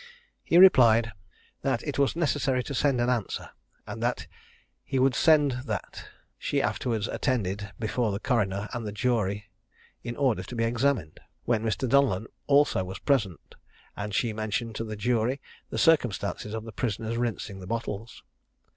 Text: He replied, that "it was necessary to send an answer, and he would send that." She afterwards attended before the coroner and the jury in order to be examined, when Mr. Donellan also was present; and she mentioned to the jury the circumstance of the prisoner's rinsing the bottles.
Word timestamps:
He 0.43 0.57
replied, 0.57 1.11
that 1.61 1.83
"it 1.83 1.99
was 1.99 2.15
necessary 2.15 2.63
to 2.63 2.73
send 2.73 2.99
an 2.99 3.07
answer, 3.11 3.51
and 3.85 4.03
he 4.83 4.97
would 4.97 5.13
send 5.13 5.51
that." 5.67 6.07
She 6.39 6.59
afterwards 6.59 7.07
attended 7.07 7.71
before 7.77 8.11
the 8.11 8.19
coroner 8.19 8.67
and 8.73 8.87
the 8.87 8.91
jury 8.91 9.51
in 10.03 10.15
order 10.17 10.41
to 10.41 10.55
be 10.55 10.63
examined, 10.63 11.19
when 11.45 11.61
Mr. 11.63 11.87
Donellan 11.87 12.25
also 12.47 12.83
was 12.83 12.97
present; 12.97 13.53
and 13.95 14.11
she 14.11 14.33
mentioned 14.33 14.73
to 14.77 14.83
the 14.83 14.95
jury 14.95 15.39
the 15.69 15.77
circumstance 15.77 16.45
of 16.45 16.63
the 16.63 16.71
prisoner's 16.71 17.15
rinsing 17.17 17.59
the 17.59 17.67
bottles. 17.67 18.23